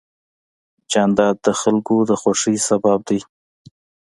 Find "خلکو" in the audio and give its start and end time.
1.61-1.95